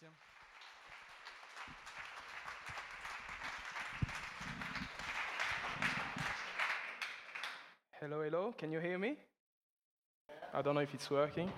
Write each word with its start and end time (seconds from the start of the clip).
Christian. 0.00 0.16
Hello, 8.00 8.22
hello. 8.22 8.54
Can 8.56 8.72
you 8.72 8.80
hear 8.80 8.98
me? 8.98 9.16
I 10.54 10.62
don't 10.62 10.74
know 10.74 10.80
if 10.80 10.94
it's 10.94 11.10
working. 11.10 11.50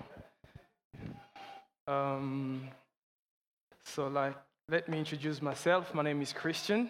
Um, 1.87 2.67
so, 3.85 4.07
like, 4.07 4.35
let 4.69 4.89
me 4.89 4.99
introduce 4.99 5.41
myself. 5.41 5.93
My 5.93 6.03
name 6.03 6.21
is 6.21 6.33
Christian, 6.33 6.89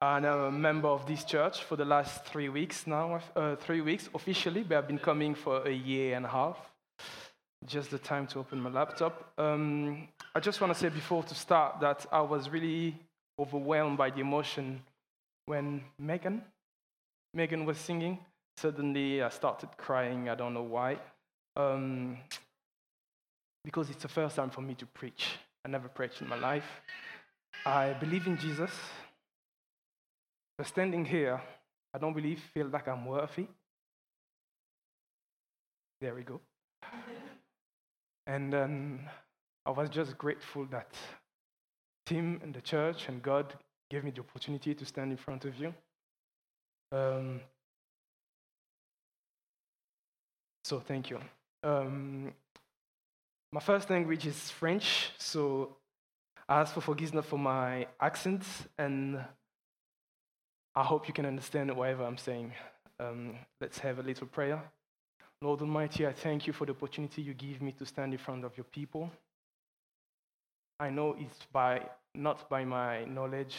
and 0.00 0.26
I'm 0.26 0.40
a 0.40 0.52
member 0.52 0.88
of 0.88 1.06
this 1.06 1.24
church 1.24 1.64
for 1.64 1.76
the 1.76 1.84
last 1.84 2.24
three 2.24 2.48
weeks 2.48 2.86
now. 2.86 3.20
Uh, 3.36 3.56
three 3.56 3.80
weeks 3.80 4.08
officially, 4.14 4.62
but 4.62 4.78
I've 4.78 4.88
been 4.88 4.98
coming 4.98 5.34
for 5.34 5.66
a 5.66 5.72
year 5.72 6.16
and 6.16 6.24
a 6.24 6.30
half. 6.30 6.56
Just 7.66 7.90
the 7.90 7.98
time 7.98 8.26
to 8.28 8.40
open 8.40 8.60
my 8.60 8.70
laptop. 8.70 9.32
Um, 9.38 10.08
I 10.34 10.40
just 10.40 10.62
want 10.62 10.72
to 10.72 10.78
say 10.78 10.88
before 10.88 11.22
to 11.24 11.34
start 11.34 11.80
that 11.80 12.06
I 12.10 12.22
was 12.22 12.48
really 12.48 12.98
overwhelmed 13.38 13.98
by 13.98 14.08
the 14.08 14.20
emotion 14.20 14.82
when 15.44 15.82
Megan, 15.98 16.42
Megan 17.34 17.66
was 17.66 17.76
singing. 17.76 18.18
Suddenly, 18.56 19.22
I 19.22 19.28
started 19.28 19.68
crying. 19.76 20.30
I 20.30 20.34
don't 20.34 20.54
know 20.54 20.62
why. 20.62 20.98
Um, 21.54 22.16
because 23.62 23.90
it's 23.90 24.02
the 24.02 24.08
first 24.08 24.36
time 24.36 24.48
for 24.48 24.62
me 24.62 24.74
to 24.76 24.86
preach. 24.86 25.36
I 25.66 25.68
never 25.68 25.88
preached 25.88 26.22
in 26.22 26.28
my 26.28 26.36
life. 26.36 26.80
I 27.66 27.92
believe 27.92 28.26
in 28.26 28.38
Jesus. 28.38 28.70
But 30.56 30.66
standing 30.66 31.04
here, 31.04 31.42
I 31.92 31.98
don't 31.98 32.14
really 32.14 32.36
feel 32.36 32.68
like 32.68 32.88
I'm 32.88 33.04
worthy. 33.04 33.48
There 36.00 36.14
we 36.14 36.22
go. 36.22 36.40
and 38.26 38.50
then 38.50 39.10
I 39.64 39.70
was 39.70 39.88
just 39.88 40.18
grateful 40.18 40.66
that 40.66 40.88
Tim 42.06 42.40
and 42.42 42.52
the 42.52 42.60
church 42.60 43.08
and 43.08 43.22
God 43.22 43.54
gave 43.90 44.04
me 44.04 44.10
the 44.10 44.20
opportunity 44.20 44.74
to 44.74 44.84
stand 44.84 45.12
in 45.12 45.16
front 45.16 45.44
of 45.44 45.56
you. 45.56 45.72
Um, 46.90 47.40
so 50.64 50.80
thank 50.80 51.10
you. 51.10 51.20
Um, 51.62 52.32
my 53.52 53.60
first 53.60 53.88
language 53.90 54.26
is 54.26 54.50
French, 54.50 55.10
so 55.18 55.76
I 56.48 56.60
ask 56.60 56.74
for 56.74 56.80
forgiveness 56.80 57.26
for 57.26 57.38
my 57.38 57.86
accent, 58.00 58.44
and 58.78 59.22
I 60.74 60.82
hope 60.82 61.06
you 61.06 61.14
can 61.14 61.26
understand 61.26 61.74
whatever 61.76 62.04
I'm 62.04 62.16
saying. 62.16 62.52
Um, 62.98 63.36
let's 63.60 63.78
have 63.78 63.98
a 63.98 64.02
little 64.02 64.26
prayer. 64.26 64.62
Lord 65.40 65.60
Almighty, 65.60 66.06
I 66.06 66.12
thank 66.12 66.46
you 66.46 66.52
for 66.52 66.66
the 66.66 66.72
opportunity 66.72 67.22
you 67.22 67.34
give 67.34 67.60
me 67.62 67.72
to 67.72 67.86
stand 67.86 68.12
in 68.12 68.18
front 68.18 68.44
of 68.44 68.56
your 68.56 68.64
people. 68.64 69.10
I 70.82 70.90
know 70.90 71.14
it's 71.16 71.38
by 71.52 71.80
not 72.12 72.50
by 72.50 72.64
my 72.64 73.04
knowledge, 73.04 73.54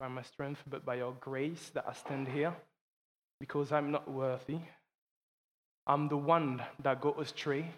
by 0.00 0.08
my 0.08 0.22
strength, 0.22 0.64
but 0.68 0.84
by 0.84 0.96
your 0.96 1.12
grace 1.20 1.70
that 1.74 1.84
I 1.88 1.92
stand 1.92 2.26
here, 2.26 2.52
because 3.38 3.70
I'm 3.70 3.92
not 3.92 4.10
worthy. 4.10 4.58
I'm 5.86 6.08
the 6.08 6.16
one 6.16 6.60
that 6.82 7.00
got 7.00 7.20
astray, 7.20 7.70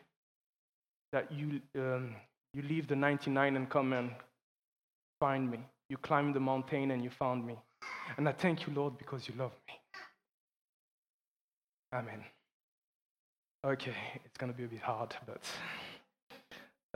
that 1.12 1.30
you, 1.30 1.60
um, 1.76 2.16
you 2.54 2.62
leave 2.62 2.88
the 2.88 2.96
99 2.96 3.56
and 3.56 3.68
come 3.68 3.92
and 3.92 4.10
find 5.20 5.50
me. 5.50 5.58
You 5.90 5.98
climbed 5.98 6.34
the 6.34 6.40
mountain 6.40 6.90
and 6.90 7.04
you 7.04 7.10
found 7.10 7.46
me. 7.46 7.58
And 8.16 8.26
I 8.26 8.32
thank 8.32 8.66
you, 8.66 8.72
Lord, 8.72 8.96
because 8.96 9.28
you 9.28 9.34
love 9.36 9.52
me. 9.68 9.74
Amen. 11.92 12.24
Okay, 13.66 13.94
it's 14.24 14.38
going 14.38 14.50
to 14.50 14.56
be 14.56 14.64
a 14.64 14.68
bit 14.68 14.80
hard, 14.80 15.14
but. 15.26 15.42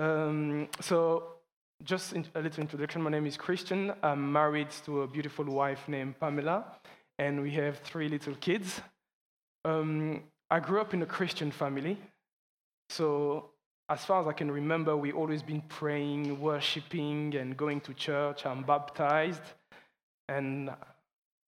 Um, 0.02 0.68
so, 0.80 1.41
just 1.84 2.12
a 2.12 2.40
little 2.40 2.60
introduction. 2.60 3.02
My 3.02 3.10
name 3.10 3.26
is 3.26 3.36
Christian. 3.36 3.92
I'm 4.02 4.32
married 4.32 4.70
to 4.84 5.02
a 5.02 5.06
beautiful 5.06 5.44
wife 5.44 5.88
named 5.88 6.18
Pamela, 6.20 6.64
and 7.18 7.42
we 7.42 7.50
have 7.52 7.78
three 7.78 8.08
little 8.08 8.34
kids. 8.36 8.80
Um, 9.64 10.22
I 10.50 10.60
grew 10.60 10.80
up 10.80 10.94
in 10.94 11.02
a 11.02 11.06
Christian 11.06 11.50
family. 11.50 11.98
So, 12.90 13.50
as 13.88 14.04
far 14.04 14.20
as 14.20 14.28
I 14.28 14.32
can 14.32 14.50
remember, 14.50 14.96
we 14.96 15.12
always 15.12 15.42
been 15.42 15.62
praying, 15.62 16.40
worshiping, 16.40 17.34
and 17.34 17.56
going 17.56 17.80
to 17.82 17.94
church. 17.94 18.46
I'm 18.46 18.62
baptized, 18.62 19.42
and 20.28 20.70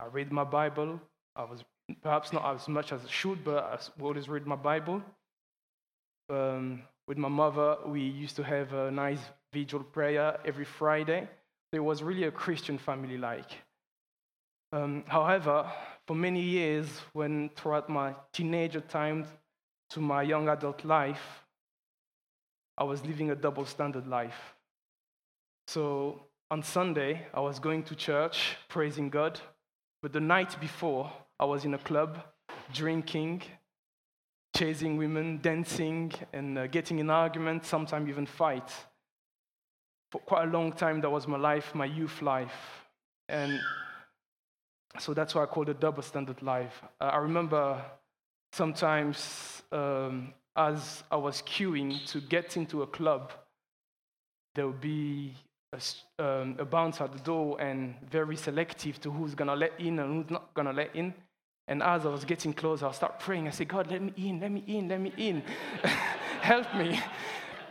I 0.00 0.06
read 0.10 0.32
my 0.32 0.44
Bible. 0.44 1.00
I 1.36 1.44
was 1.44 1.64
perhaps 2.02 2.32
not 2.32 2.54
as 2.54 2.66
much 2.66 2.92
as 2.92 3.04
I 3.04 3.10
should, 3.10 3.44
but 3.44 3.62
I 3.64 4.02
always 4.02 4.28
read 4.28 4.46
my 4.46 4.56
Bible. 4.56 5.02
Um, 6.28 6.82
with 7.06 7.18
my 7.18 7.28
mother, 7.28 7.76
we 7.86 8.00
used 8.00 8.36
to 8.36 8.42
have 8.42 8.72
a 8.72 8.90
nice 8.90 9.20
vigil 9.54 9.84
prayer 9.84 10.38
every 10.44 10.64
Friday. 10.64 11.28
It 11.72 11.78
was 11.90 12.02
really 12.02 12.24
a 12.24 12.30
Christian 12.30 12.78
family 12.78 13.16
like. 13.16 13.50
Um, 14.72 15.04
however, 15.06 15.70
for 16.06 16.16
many 16.16 16.40
years, 16.40 16.88
when 17.12 17.50
throughout 17.56 17.88
my 17.88 18.14
teenager 18.32 18.80
time 18.80 19.26
to 19.90 20.00
my 20.00 20.22
young 20.22 20.48
adult 20.48 20.84
life, 20.84 21.44
I 22.76 22.84
was 22.84 23.04
living 23.06 23.30
a 23.30 23.36
double 23.36 23.66
standard 23.66 24.06
life. 24.08 24.54
So 25.68 26.20
on 26.50 26.62
Sunday, 26.62 27.26
I 27.32 27.40
was 27.40 27.60
going 27.60 27.84
to 27.84 27.94
church, 27.94 28.56
praising 28.68 29.08
God, 29.10 29.40
but 30.02 30.12
the 30.12 30.20
night 30.20 30.60
before, 30.60 31.12
I 31.38 31.44
was 31.44 31.64
in 31.64 31.74
a 31.74 31.78
club, 31.78 32.18
drinking, 32.72 33.42
chasing 34.56 34.96
women, 34.96 35.38
dancing, 35.40 36.12
and 36.32 36.58
uh, 36.58 36.66
getting 36.66 36.98
in 36.98 37.10
arguments, 37.10 37.68
sometimes 37.68 38.08
even 38.08 38.26
fight. 38.26 38.70
For 40.14 40.20
quite 40.20 40.44
a 40.44 40.50
long 40.52 40.70
time, 40.70 41.00
that 41.00 41.10
was 41.10 41.26
my 41.26 41.36
life, 41.36 41.74
my 41.74 41.86
youth 41.86 42.22
life. 42.22 42.54
And 43.28 43.58
so 45.00 45.12
that's 45.12 45.34
why 45.34 45.42
I 45.42 45.46
call 45.46 45.68
it 45.68 45.80
double 45.80 46.04
standard 46.04 46.40
life. 46.40 46.82
Uh, 47.00 47.06
I 47.06 47.16
remember 47.16 47.82
sometimes 48.52 49.64
um, 49.72 50.32
as 50.54 51.02
I 51.10 51.16
was 51.16 51.42
queuing 51.42 52.06
to 52.12 52.20
get 52.20 52.56
into 52.56 52.82
a 52.82 52.86
club, 52.86 53.32
there 54.54 54.68
would 54.68 54.80
be 54.80 55.34
a, 55.72 55.80
um, 56.24 56.54
a 56.60 56.64
bounce 56.64 57.00
at 57.00 57.12
the 57.12 57.18
door 57.18 57.60
and 57.60 57.96
very 58.08 58.36
selective 58.36 59.00
to 59.00 59.10
who's 59.10 59.34
gonna 59.34 59.56
let 59.56 59.72
in 59.80 59.98
and 59.98 60.22
who's 60.22 60.30
not 60.30 60.54
gonna 60.54 60.72
let 60.72 60.94
in. 60.94 61.12
And 61.66 61.82
as 61.82 62.06
I 62.06 62.10
was 62.10 62.24
getting 62.24 62.52
closer, 62.52 62.86
I 62.86 62.92
start 62.92 63.18
praying. 63.18 63.48
I 63.48 63.50
say, 63.50 63.64
God, 63.64 63.90
let 63.90 64.00
me 64.00 64.12
in, 64.16 64.38
let 64.38 64.52
me 64.52 64.62
in, 64.68 64.86
let 64.86 65.00
me 65.00 65.12
in. 65.16 65.42
Help 66.40 66.72
me 66.76 67.00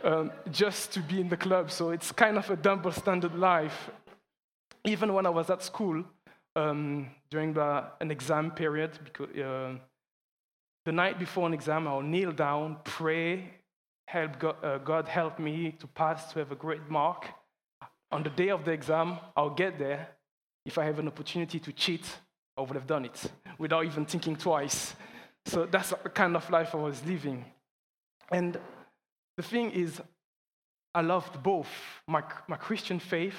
um, 0.04 0.30
just 0.50 0.92
to 0.92 1.00
be 1.00 1.20
in 1.20 1.28
the 1.28 1.36
club. 1.36 1.70
So 1.70 1.90
it's 1.90 2.12
kind 2.12 2.36
of 2.36 2.48
a 2.50 2.56
double 2.56 2.92
standard 2.92 3.34
life. 3.34 3.90
Even 4.84 5.14
when 5.14 5.26
I 5.26 5.30
was 5.30 5.50
at 5.50 5.62
school, 5.62 6.04
um, 6.56 7.10
during 7.30 7.54
the, 7.54 7.84
an 8.00 8.10
exam 8.10 8.50
period, 8.50 8.98
because 9.02 9.34
uh, 9.36 9.74
the 10.84 10.92
night 10.92 11.18
before 11.18 11.46
an 11.46 11.54
exam, 11.54 11.88
I'll 11.88 12.02
kneel 12.02 12.32
down, 12.32 12.76
pray, 12.84 13.50
help 14.06 14.38
God, 14.38 14.56
uh, 14.62 14.78
God 14.78 15.08
help 15.08 15.38
me 15.38 15.72
to 15.78 15.86
pass, 15.86 16.32
to 16.32 16.38
have 16.38 16.52
a 16.52 16.56
great 16.56 16.88
mark. 16.88 17.26
On 18.12 18.22
the 18.22 18.30
day 18.30 18.50
of 18.50 18.64
the 18.64 18.70
exam, 18.70 19.18
I'll 19.36 19.50
get 19.50 19.78
there. 19.78 20.08
If 20.66 20.78
I 20.78 20.84
have 20.84 20.98
an 20.98 21.08
opportunity 21.08 21.58
to 21.58 21.72
cheat, 21.72 22.06
I 22.56 22.60
would 22.60 22.74
have 22.74 22.86
done 22.86 23.06
it 23.06 23.20
without 23.58 23.84
even 23.84 24.04
thinking 24.04 24.36
twice. 24.36 24.94
So 25.46 25.66
that's 25.66 25.90
the 25.90 25.96
kind 26.10 26.36
of 26.36 26.48
life 26.50 26.74
I 26.74 26.78
was 26.78 27.04
living. 27.04 27.44
And 28.30 28.58
the 29.36 29.42
thing 29.42 29.70
is, 29.72 30.00
I 30.94 31.00
loved 31.00 31.42
both 31.42 31.68
my, 32.06 32.22
my 32.46 32.56
Christian 32.56 32.98
faith 32.98 33.38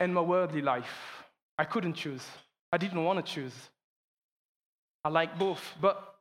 and 0.00 0.12
my 0.12 0.20
worldly 0.20 0.62
life. 0.62 1.24
I 1.56 1.64
couldn't 1.64 1.94
choose. 1.94 2.26
I 2.72 2.78
didn't 2.78 3.04
want 3.04 3.24
to 3.24 3.32
choose. 3.32 3.54
I 5.04 5.08
liked 5.08 5.38
both, 5.38 5.62
but 5.80 6.16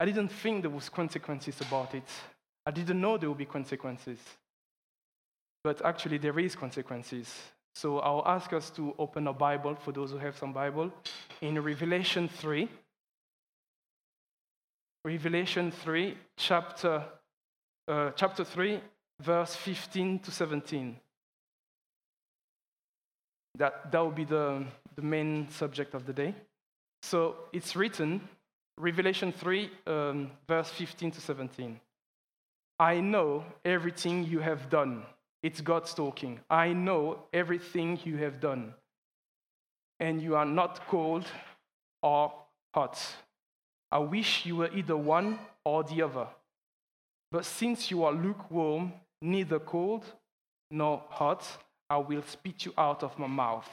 I 0.00 0.04
didn't 0.04 0.28
think 0.28 0.62
there 0.62 0.70
was 0.70 0.88
consequences 0.88 1.60
about 1.60 1.94
it. 1.94 2.08
I 2.64 2.70
didn't 2.72 3.00
know 3.00 3.16
there 3.16 3.28
would 3.28 3.38
be 3.38 3.44
consequences. 3.44 4.18
But 5.62 5.84
actually, 5.84 6.18
there 6.18 6.38
is 6.38 6.56
consequences. 6.56 7.32
So 7.74 7.98
I'll 8.00 8.22
ask 8.26 8.52
us 8.52 8.70
to 8.70 8.94
open 8.98 9.26
a 9.28 9.32
Bible 9.32 9.74
for 9.74 9.92
those 9.92 10.10
who 10.10 10.18
have 10.18 10.36
some 10.36 10.52
Bible 10.52 10.90
in 11.40 11.62
Revelation 11.62 12.28
3. 12.28 12.68
Revelation 15.04 15.70
3, 15.70 16.16
chapter, 16.36 17.04
uh, 17.88 18.10
chapter 18.16 18.44
3, 18.44 18.80
verse 19.20 19.54
15 19.54 20.18
to 20.20 20.30
17. 20.30 20.96
That, 23.58 23.90
that 23.90 24.00
will 24.00 24.10
be 24.10 24.24
the, 24.24 24.64
the 24.94 25.02
main 25.02 25.48
subject 25.50 25.94
of 25.94 26.06
the 26.06 26.12
day. 26.12 26.34
So 27.02 27.36
it's 27.52 27.76
written, 27.76 28.20
Revelation 28.78 29.32
3, 29.32 29.70
um, 29.86 30.30
verse 30.46 30.70
15 30.70 31.12
to 31.12 31.20
17. 31.20 31.80
I 32.78 33.00
know 33.00 33.44
everything 33.64 34.24
you 34.24 34.40
have 34.40 34.68
done. 34.68 35.04
It's 35.42 35.60
God 35.60 35.86
talking. 35.86 36.40
I 36.50 36.72
know 36.72 37.20
everything 37.32 37.98
you 38.04 38.16
have 38.18 38.40
done. 38.40 38.74
And 39.98 40.20
you 40.20 40.36
are 40.36 40.44
not 40.44 40.86
cold 40.88 41.24
or 42.02 42.32
hot. 42.74 43.00
I 43.90 43.98
wish 43.98 44.44
you 44.44 44.56
were 44.56 44.70
either 44.74 44.96
one 44.96 45.38
or 45.64 45.84
the 45.84 46.02
other. 46.02 46.26
But 47.36 47.44
since 47.44 47.90
you 47.90 48.02
are 48.04 48.12
lukewarm, 48.12 48.94
neither 49.20 49.58
cold 49.58 50.06
nor 50.70 51.02
hot, 51.10 51.46
I 51.90 51.98
will 51.98 52.22
spit 52.22 52.64
you 52.64 52.72
out 52.78 53.02
of 53.02 53.18
my 53.18 53.26
mouth. 53.26 53.68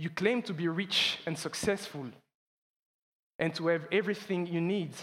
You 0.00 0.10
claim 0.10 0.42
to 0.42 0.52
be 0.52 0.66
rich 0.66 1.20
and 1.26 1.38
successful 1.38 2.06
and 3.38 3.54
to 3.54 3.68
have 3.68 3.86
everything 3.92 4.48
you 4.48 4.60
need, 4.60 4.94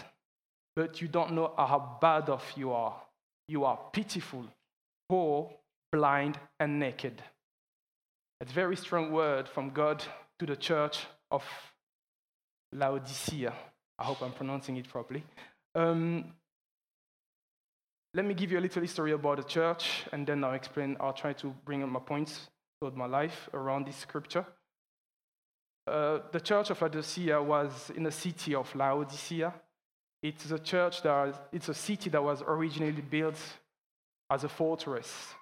but 0.76 1.02
you 1.02 1.08
don't 1.08 1.32
know 1.32 1.54
how 1.58 1.98
bad 2.02 2.28
off 2.28 2.52
you 2.58 2.74
are. 2.74 3.02
You 3.48 3.64
are 3.64 3.80
pitiful, 3.94 4.44
poor, 5.08 5.50
blind, 5.94 6.38
and 6.60 6.78
naked. 6.78 7.22
It's 8.42 8.52
a 8.52 8.54
very 8.54 8.76
strong 8.76 9.14
word 9.14 9.48
from 9.48 9.70
God 9.70 10.04
to 10.40 10.46
the 10.46 10.58
church 10.58 11.06
of 11.32 11.46
Laodicea. 12.74 13.54
I 14.00 14.04
hope 14.04 14.22
I'm 14.22 14.34
pronouncing 14.34 14.76
it 14.76 14.90
properly. 14.90 15.24
Um, 15.76 16.34
let 18.13 18.25
me 18.25 18.33
give 18.33 18.51
you 18.51 18.59
a 18.59 18.62
little 18.62 18.81
history 18.81 19.12
about 19.12 19.38
the 19.38 19.44
church, 19.44 20.06
and 20.12 20.25
then 20.25 20.44
I'll 20.44 20.54
explain, 20.54 20.98
I'll 21.00 21.13
try 21.13 21.33
to 21.33 21.54
bring 21.65 21.83
up 21.83 21.89
my 21.89 22.00
points 22.00 22.50
toward 22.80 22.95
my 22.95 23.06
life 23.06 23.50
around 23.54 23.86
this 23.86 23.98
scripture. 23.98 24.45
Uh, 25.86 26.19
the 26.31 26.39
church 26.39 26.69
of 26.69 26.81
Laodicea 26.81 27.42
was 27.42 27.92
in 27.95 28.04
the 28.04 28.12
city 28.12 28.54
of 28.56 28.74
Laodicea. 28.75 29.54
It's 30.21 30.51
a 30.51 30.59
church 30.59 31.01
that, 31.04 31.48
it's 31.51 31.69
a 31.69 31.74
city 31.74 32.09
that 32.09 32.24
was 32.24 32.42
originally 32.45 33.01
built 33.01 33.39
as 34.30 34.44
a 34.44 34.50
fortress. 34.50 35.33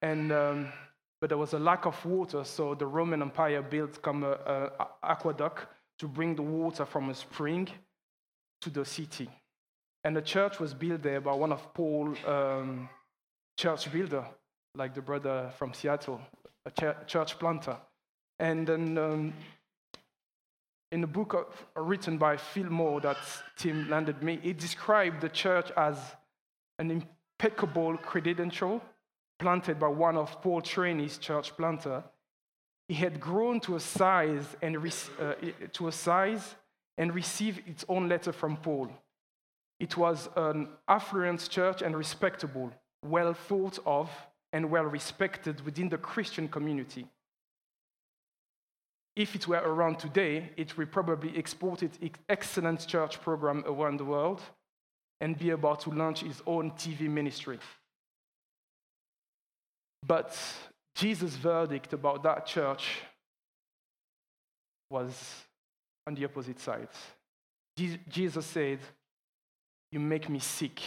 And, 0.00 0.32
um, 0.32 0.72
but 1.20 1.28
there 1.28 1.38
was 1.38 1.52
a 1.52 1.58
lack 1.58 1.86
of 1.86 2.04
water, 2.04 2.44
so 2.44 2.74
the 2.74 2.86
Roman 2.86 3.22
Empire 3.22 3.62
built 3.62 4.00
come 4.02 4.24
a, 4.24 4.32
a 4.32 4.88
aqueduct 5.02 5.66
to 5.98 6.08
bring 6.08 6.34
the 6.34 6.42
water 6.42 6.84
from 6.84 7.10
a 7.10 7.14
spring 7.14 7.68
to 8.62 8.70
the 8.70 8.84
city. 8.84 9.28
And 10.04 10.16
the 10.16 10.22
church 10.22 10.58
was 10.58 10.74
built 10.74 11.02
there 11.02 11.20
by 11.20 11.34
one 11.34 11.52
of 11.52 11.72
Paul 11.74 12.14
um, 12.26 12.88
church 13.56 13.90
builder, 13.92 14.26
like 14.74 14.94
the 14.94 15.02
brother 15.02 15.50
from 15.56 15.72
Seattle, 15.72 16.20
a 16.66 16.94
church 17.06 17.38
planter. 17.38 17.76
And 18.38 18.66
then 18.66 18.98
um, 18.98 19.32
in 20.90 21.00
the 21.00 21.06
book 21.06 21.34
of, 21.34 21.86
written 21.86 22.18
by 22.18 22.36
Phil 22.36 22.68
Moore 22.68 23.00
that 23.00 23.18
Tim 23.56 23.88
landed 23.88 24.22
me, 24.22 24.40
it 24.42 24.58
described 24.58 25.20
the 25.20 25.28
church 25.28 25.70
as 25.76 25.96
an 26.78 26.90
impeccable 26.90 27.96
credential 27.96 28.82
planted 29.38 29.78
by 29.78 29.88
one 29.88 30.16
of 30.16 30.40
Paul 30.42 30.60
Trainee's 30.60 31.18
church 31.18 31.56
planter. 31.56 32.02
It 32.88 32.96
had 32.96 33.20
grown 33.20 33.60
to 33.60 33.76
a 33.76 33.80
size 33.80 34.56
and 34.60 34.76
uh, 34.76 35.34
to 35.72 35.88
a 35.88 35.92
size 35.92 36.54
and 36.98 37.14
received 37.14 37.66
its 37.68 37.84
own 37.88 38.08
letter 38.08 38.32
from 38.32 38.56
Paul. 38.56 38.90
It 39.82 39.96
was 39.96 40.28
an 40.36 40.68
affluent 40.86 41.48
church 41.50 41.82
and 41.82 41.96
respectable, 41.96 42.70
well 43.04 43.34
thought 43.34 43.80
of, 43.84 44.08
and 44.52 44.70
well 44.70 44.84
respected 44.84 45.60
within 45.64 45.88
the 45.88 45.98
Christian 45.98 46.46
community. 46.46 47.04
If 49.16 49.34
it 49.34 49.48
were 49.48 49.56
around 49.56 49.98
today, 49.98 50.52
it 50.56 50.78
would 50.78 50.92
probably 50.92 51.36
export 51.36 51.82
its 51.82 51.98
excellent 52.28 52.86
church 52.86 53.20
program 53.20 53.64
around 53.66 53.96
the 53.98 54.04
world 54.04 54.40
and 55.20 55.36
be 55.36 55.50
about 55.50 55.80
to 55.80 55.90
launch 55.90 56.22
its 56.22 56.40
own 56.46 56.70
TV 56.70 57.10
ministry. 57.10 57.58
But 60.06 60.38
Jesus' 60.94 61.34
verdict 61.34 61.92
about 61.92 62.22
that 62.22 62.46
church 62.46 63.00
was 64.90 65.42
on 66.06 66.14
the 66.14 66.24
opposite 66.24 66.60
side. 66.60 66.88
Jesus 68.08 68.46
said, 68.46 68.78
you 69.92 70.00
make 70.00 70.28
me 70.28 70.40
sick. 70.40 70.80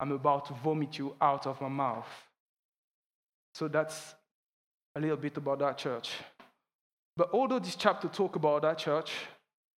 I'm 0.00 0.10
about 0.12 0.46
to 0.46 0.54
vomit 0.54 0.98
you 0.98 1.14
out 1.20 1.46
of 1.46 1.60
my 1.60 1.68
mouth. 1.68 2.08
So 3.54 3.68
that's 3.68 4.14
a 4.96 5.00
little 5.00 5.18
bit 5.18 5.36
about 5.36 5.58
that 5.60 5.76
church. 5.76 6.10
But 7.16 7.30
although 7.34 7.58
this 7.58 7.76
chapter 7.76 8.08
talk 8.08 8.36
about 8.36 8.62
that 8.62 8.78
church, 8.78 9.12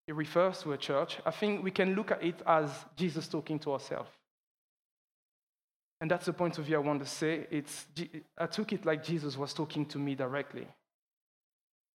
it 0.06 0.14
refers 0.14 0.62
to 0.62 0.72
a 0.72 0.78
church, 0.78 1.18
I 1.26 1.32
think 1.32 1.64
we 1.64 1.72
can 1.72 1.94
look 1.94 2.12
at 2.12 2.22
it 2.22 2.40
as 2.46 2.70
Jesus 2.96 3.26
talking 3.26 3.58
to 3.60 3.72
ourselves. 3.72 4.10
And 6.00 6.10
that's 6.10 6.26
the 6.26 6.32
point 6.32 6.58
of 6.58 6.64
view 6.64 6.76
I 6.76 6.80
want 6.80 7.00
to 7.00 7.08
say. 7.08 7.46
It's, 7.50 7.86
I 8.38 8.46
took 8.46 8.72
it 8.72 8.84
like 8.84 9.04
Jesus 9.04 9.36
was 9.36 9.52
talking 9.52 9.86
to 9.86 9.98
me 9.98 10.14
directly. 10.14 10.66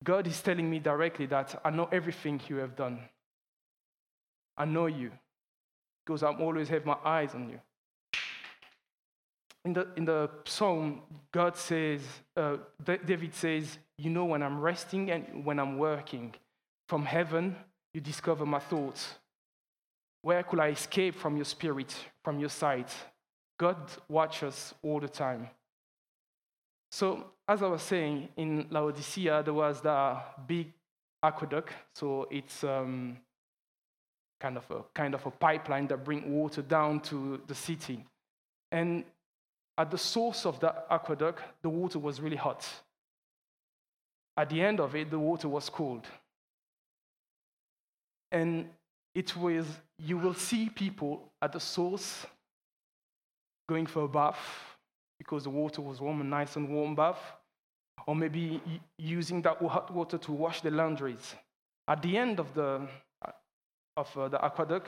God 0.03 0.27
is 0.27 0.41
telling 0.41 0.69
me 0.69 0.79
directly 0.79 1.25
that 1.27 1.59
I 1.63 1.69
know 1.69 1.89
everything 1.91 2.41
you 2.47 2.57
have 2.57 2.75
done. 2.75 3.00
I 4.57 4.65
know 4.65 4.85
you 4.88 5.12
because 6.07 6.24
I'm 6.24 6.39
always 6.42 6.69
have 6.69 6.86
my 6.86 6.95
eyes 7.04 7.36
on 7.36 7.50
you. 7.50 7.59
In 9.65 9.74
the, 9.74 9.88
in 9.98 10.06
the 10.06 10.30
psalm, 10.45 11.01
God 11.33 11.57
says, 11.57 12.00
uh, 12.38 12.56
David 12.81 13.36
says, 13.36 13.77
You 13.98 14.09
know 14.09 14.24
when 14.24 14.42
I'm 14.42 14.62
resting 14.62 15.12
and 15.12 15.44
when 15.44 15.59
I'm 15.59 15.77
working. 15.77 16.33
From 16.88 17.04
heaven, 17.04 17.57
you 17.94 18.00
discover 18.00 18.45
my 18.45 18.59
thoughts. 18.59 19.15
Where 20.21 20.42
could 20.44 20.62
I 20.62 20.69
escape 20.69 21.15
from 21.15 21.36
your 21.36 21.44
spirit, 21.44 21.94
from 22.24 22.39
your 22.39 22.50
sight? 22.50 22.89
God 23.60 23.75
watches 24.07 24.74
all 24.81 25.01
the 25.01 25.10
time. 25.10 25.50
So, 26.89 27.31
as 27.45 27.62
I 27.62 27.68
was 27.68 27.81
saying, 27.81 28.30
in 28.38 28.68
Laodicea, 28.69 29.44
there 29.44 29.53
was 29.53 29.81
the 29.81 30.18
big 30.48 30.71
aqueduct. 31.21 31.74
So, 31.94 32.27
it's 32.31 32.63
um, 32.63 33.18
kind 34.39 34.57
of 34.57 34.69
a 34.72 34.84
kind 34.94 35.13
of 35.13 35.25
a 35.25 35.31
pipeline 35.31 35.88
that 35.88 36.04
bring 36.04 36.31
water 36.31 36.62
down 36.62 37.00
to 37.01 37.42
the 37.48 37.56
city. 37.56 38.06
And 38.72 39.04
at 39.78 39.92
the 39.92 39.98
source 39.98 40.45
of 40.45 40.60
that 40.60 40.88
aqueduct, 40.89 41.42
the 41.62 41.69
water 41.69 42.00
was 42.00 42.19
really 42.19 42.36
hot. 42.36 42.68
At 44.36 44.50
the 44.50 44.62
end 44.62 44.80
of 44.80 44.95
it, 44.95 45.10
the 45.10 45.19
water 45.19 45.48
was 45.48 45.69
cold. 45.69 46.06
And 48.31 48.69
it 49.16 49.36
was, 49.36 49.66
you 49.98 50.18
will 50.18 50.34
see 50.34 50.69
people 50.69 51.31
at 51.42 51.54
the 51.54 51.60
source 51.60 52.25
going 53.68 53.86
for 53.86 54.04
a 54.04 54.07
bath 54.07 54.38
because 55.18 55.44
the 55.44 55.50
water 55.50 55.81
was 55.81 56.00
warm 56.00 56.22
and 56.22 56.30
nice 56.30 56.56
and 56.56 56.69
warm 56.69 56.95
bath, 56.95 57.19
or 58.06 58.16
maybe 58.16 58.62
using 58.98 59.42
that 59.42 59.57
hot 59.57 59.92
water 59.92 60.18
to 60.18 60.31
wash 60.31 60.62
the 60.62 60.69
laundries. 60.69 61.36
At 61.88 62.01
the 62.01 62.18
end 62.18 62.39
of 62.39 62.54
the, 62.54 62.88
of 63.97 64.17
uh, 64.17 64.29
the 64.29 64.44
aqueduct, 64.44 64.88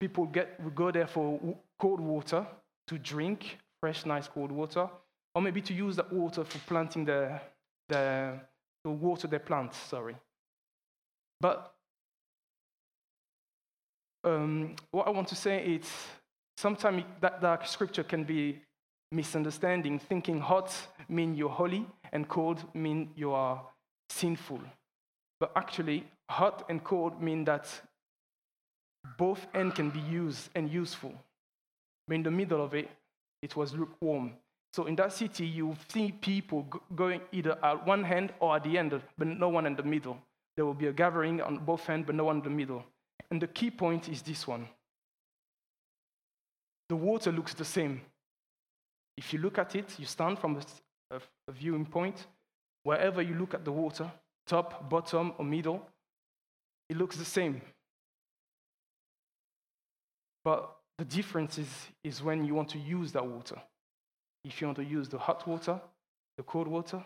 people 0.00 0.26
get, 0.26 0.74
go 0.74 0.90
there 0.90 1.06
for 1.06 1.38
cold 1.78 2.00
water 2.00 2.46
to 2.88 2.98
drink, 2.98 3.58
fresh, 3.80 4.06
nice 4.06 4.26
cold 4.26 4.50
water, 4.50 4.88
or 5.34 5.42
maybe 5.42 5.60
to 5.60 5.74
use 5.74 5.94
that 5.96 6.12
water 6.12 6.42
for 6.42 6.58
planting 6.60 7.04
the, 7.04 7.38
the 7.88 8.40
to 8.84 8.90
water 8.90 9.28
their 9.28 9.38
plants, 9.38 9.76
sorry. 9.76 10.16
But 11.40 11.72
um, 14.24 14.74
what 14.90 15.06
I 15.06 15.10
want 15.10 15.28
to 15.28 15.36
say 15.36 15.64
is 15.64 15.88
sometimes 16.56 17.04
that, 17.20 17.40
that 17.40 17.68
scripture 17.68 18.02
can 18.02 18.24
be 18.24 18.60
misunderstanding, 19.12 19.98
thinking 19.98 20.40
hot 20.40 20.74
mean 21.08 21.34
you're 21.34 21.48
holy 21.50 21.86
and 22.12 22.28
cold 22.28 22.62
mean 22.74 23.10
you 23.14 23.32
are 23.32 23.62
sinful. 24.10 24.60
But 25.40 25.52
actually, 25.54 26.04
hot 26.28 26.64
and 26.68 26.82
cold 26.82 27.22
mean 27.22 27.44
that 27.44 27.68
both 29.16 29.46
ends 29.54 29.74
can 29.74 29.90
be 29.90 30.00
used 30.00 30.50
and 30.54 30.70
useful. 30.70 31.14
But 32.06 32.14
in 32.14 32.22
the 32.22 32.30
middle 32.30 32.62
of 32.62 32.74
it, 32.74 32.90
it 33.42 33.56
was 33.56 33.74
lukewarm. 33.74 34.32
So 34.72 34.86
in 34.86 34.96
that 34.96 35.12
city, 35.12 35.46
you 35.46 35.76
see 35.88 36.12
people 36.12 36.66
going 36.94 37.20
either 37.32 37.56
at 37.62 37.86
one 37.86 38.04
hand 38.04 38.32
or 38.40 38.56
at 38.56 38.64
the 38.64 38.76
end, 38.76 39.00
but 39.16 39.26
no 39.26 39.48
one 39.48 39.66
in 39.66 39.76
the 39.76 39.82
middle. 39.82 40.18
There 40.56 40.66
will 40.66 40.74
be 40.74 40.88
a 40.88 40.92
gathering 40.92 41.40
on 41.40 41.58
both 41.58 41.88
ends, 41.88 42.06
but 42.06 42.14
no 42.14 42.24
one 42.24 42.38
in 42.38 42.42
the 42.42 42.50
middle. 42.50 42.84
And 43.30 43.40
the 43.40 43.46
key 43.46 43.70
point 43.70 44.08
is 44.08 44.22
this 44.22 44.46
one 44.46 44.68
the 46.88 46.96
water 46.96 47.30
looks 47.30 47.54
the 47.54 47.64
same. 47.64 48.00
If 49.16 49.32
you 49.32 49.40
look 49.40 49.58
at 49.58 49.74
it, 49.74 49.94
you 49.98 50.06
stand 50.06 50.38
from 50.38 50.60
a, 51.10 51.20
a 51.48 51.52
viewing 51.52 51.84
point, 51.84 52.26
wherever 52.82 53.20
you 53.20 53.34
look 53.34 53.54
at 53.54 53.64
the 53.64 53.72
water, 53.72 54.10
top, 54.46 54.88
bottom, 54.88 55.32
or 55.38 55.44
middle, 55.44 55.86
it 56.88 56.96
looks 56.96 57.16
the 57.16 57.24
same. 57.24 57.60
But 60.48 60.74
the 60.96 61.04
difference 61.04 61.58
is, 61.58 61.68
is 62.02 62.22
when 62.22 62.42
you 62.42 62.54
want 62.54 62.70
to 62.70 62.78
use 62.78 63.12
that 63.12 63.26
water. 63.26 63.60
If 64.46 64.62
you 64.62 64.66
want 64.66 64.78
to 64.78 64.84
use 64.84 65.06
the 65.06 65.18
hot 65.18 65.46
water, 65.46 65.78
the 66.38 66.42
cold 66.42 66.68
water. 66.68 67.04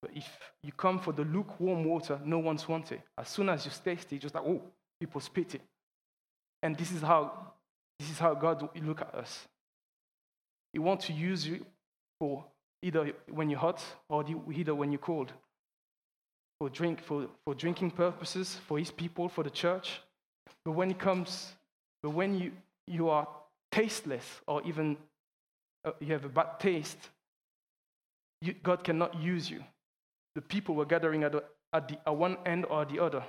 But 0.00 0.12
if 0.14 0.28
you 0.62 0.70
come 0.70 1.00
for 1.00 1.12
the 1.12 1.24
lukewarm 1.24 1.82
water, 1.82 2.20
no 2.24 2.38
one's 2.38 2.68
want 2.68 2.92
it. 2.92 3.00
As 3.18 3.28
soon 3.28 3.48
as 3.48 3.64
you 3.64 3.72
taste 3.84 4.12
it, 4.12 4.20
just 4.20 4.32
like, 4.36 4.44
oh, 4.46 4.62
people 5.00 5.20
spit 5.20 5.56
it. 5.56 5.60
And 6.62 6.76
this 6.76 6.92
is 6.92 7.02
how 7.02 7.32
this 7.98 8.10
is 8.10 8.18
how 8.20 8.32
God 8.34 8.62
will 8.62 8.70
look 8.84 9.00
at 9.00 9.12
us. 9.16 9.48
He 10.72 10.78
wants 10.78 11.06
to 11.06 11.12
use 11.12 11.48
you 11.48 11.66
for 12.20 12.44
either 12.80 13.10
when 13.28 13.50
you're 13.50 13.58
hot 13.58 13.82
or 14.08 14.24
either 14.54 14.72
when 14.72 14.92
you're 14.92 15.00
cold. 15.00 15.32
For 16.60 16.70
drink, 16.70 17.02
for, 17.02 17.26
for 17.44 17.56
drinking 17.56 17.90
purposes, 17.90 18.56
for 18.68 18.78
his 18.78 18.92
people, 18.92 19.28
for 19.28 19.42
the 19.42 19.50
church. 19.50 20.00
But 20.64 20.72
when 20.72 20.92
it 20.92 21.00
comes 21.00 21.54
but 22.02 22.10
when 22.10 22.38
you, 22.38 22.52
you 22.86 23.08
are 23.08 23.26
tasteless 23.70 24.24
or 24.46 24.62
even 24.62 24.96
uh, 25.84 25.92
you 26.00 26.12
have 26.12 26.24
a 26.24 26.28
bad 26.28 26.58
taste, 26.58 26.98
you, 28.40 28.54
God 28.62 28.84
cannot 28.84 29.20
use 29.20 29.50
you. 29.50 29.64
The 30.34 30.40
people 30.42 30.74
were 30.74 30.84
gathering 30.84 31.24
at, 31.24 31.32
the, 31.32 31.44
at, 31.72 31.88
the, 31.88 31.98
at 32.06 32.16
one 32.16 32.36
end 32.46 32.66
or 32.66 32.84
the 32.84 33.00
other. 33.00 33.24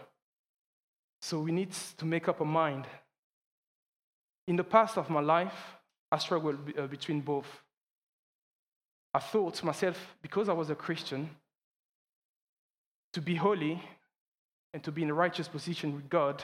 So 1.22 1.40
we 1.40 1.52
need 1.52 1.72
to 1.98 2.06
make 2.06 2.28
up 2.28 2.42
a 2.42 2.46
mind. 2.46 2.86
In 4.48 4.56
the 4.56 4.64
past 4.64 4.98
of 4.98 5.10
my 5.10 5.20
life, 5.20 5.54
I 6.12 6.18
struggled 6.18 6.58
uh, 6.78 6.88
between 6.88 7.22
both. 7.22 7.48
I 9.14 9.20
thought 9.20 9.56
to 9.56 9.66
myself, 9.66 10.16
because 10.22 10.50
I 10.50 10.54
was 10.54 10.70
a 10.70 10.76
Christian, 10.76 11.30
to 13.14 13.22
be 13.22 13.36
holy 13.36 13.82
and 14.74 14.84
to 14.84 14.92
be 14.92 15.04
in 15.04 15.10
a 15.10 15.14
righteous 15.14 15.48
position 15.48 15.96
with 15.96 16.10
God, 16.10 16.44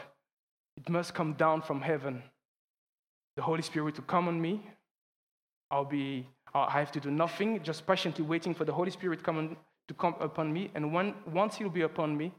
it 0.78 0.90
must 0.90 1.14
come 1.14 1.34
down 1.34 1.62
from 1.62 1.82
heaven. 1.82 2.24
The 3.36 3.42
Holy 3.42 3.62
Spirit 3.62 3.96
to 3.96 4.02
come 4.02 4.28
on 4.28 4.42
me. 4.42 4.62
I'll 5.72 5.86
be, 5.86 6.28
I 6.54 6.72
have 6.72 6.92
to 6.94 7.00
do 7.00 7.12
nothing, 7.12 7.62
just 7.64 7.86
patiently 7.86 8.24
waiting 8.24 8.54
for 8.54 8.66
the 8.66 8.74
Holy 8.74 8.92
Spirit 8.92 9.24
come 9.24 9.38
on, 9.38 9.58
to 9.88 9.94
come 9.94 10.16
upon 10.20 10.52
me. 10.54 10.72
And 10.76 10.94
when, 10.94 11.14
once 11.32 11.56
He'll 11.56 11.70
be 11.70 11.82
upon 11.82 12.16
me, 12.18 12.34